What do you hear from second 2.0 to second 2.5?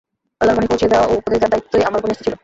ন্যস্ত ছিল।